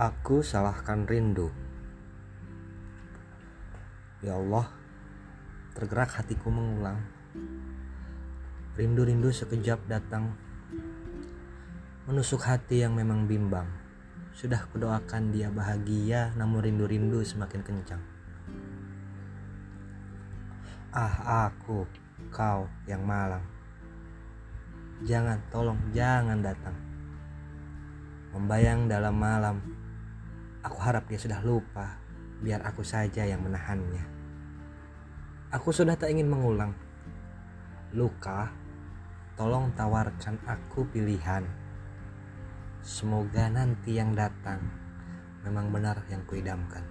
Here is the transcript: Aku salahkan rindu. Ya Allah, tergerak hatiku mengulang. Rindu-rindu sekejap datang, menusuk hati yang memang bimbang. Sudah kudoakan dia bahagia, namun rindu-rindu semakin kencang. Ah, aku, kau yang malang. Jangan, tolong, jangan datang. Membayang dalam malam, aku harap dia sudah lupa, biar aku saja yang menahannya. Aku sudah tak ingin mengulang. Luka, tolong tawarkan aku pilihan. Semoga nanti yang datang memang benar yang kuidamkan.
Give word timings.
Aku 0.00 0.40
salahkan 0.40 1.04
rindu. 1.04 1.52
Ya 4.24 4.32
Allah, 4.32 4.72
tergerak 5.76 6.16
hatiku 6.16 6.48
mengulang. 6.48 7.04
Rindu-rindu 8.80 9.28
sekejap 9.28 9.84
datang, 9.92 10.32
menusuk 12.08 12.40
hati 12.48 12.80
yang 12.80 12.96
memang 12.96 13.28
bimbang. 13.28 13.68
Sudah 14.32 14.64
kudoakan 14.72 15.36
dia 15.36 15.52
bahagia, 15.52 16.32
namun 16.32 16.64
rindu-rindu 16.64 17.20
semakin 17.20 17.60
kencang. 17.60 18.00
Ah, 20.96 21.52
aku, 21.52 21.84
kau 22.32 22.64
yang 22.88 23.04
malang. 23.04 23.44
Jangan, 25.04 25.44
tolong, 25.52 25.76
jangan 25.92 26.40
datang. 26.40 26.72
Membayang 28.32 28.88
dalam 28.88 29.12
malam, 29.20 29.79
aku 30.60 30.78
harap 30.80 31.08
dia 31.08 31.16
sudah 31.16 31.40
lupa, 31.40 31.96
biar 32.40 32.60
aku 32.64 32.84
saja 32.84 33.24
yang 33.24 33.40
menahannya. 33.40 34.04
Aku 35.50 35.74
sudah 35.74 35.96
tak 35.98 36.12
ingin 36.14 36.30
mengulang. 36.30 36.76
Luka, 37.96 38.52
tolong 39.34 39.72
tawarkan 39.74 40.38
aku 40.46 40.86
pilihan. 40.92 41.42
Semoga 42.80 43.50
nanti 43.50 43.98
yang 43.98 44.14
datang 44.14 44.62
memang 45.42 45.72
benar 45.72 46.00
yang 46.12 46.22
kuidamkan. 46.28 46.84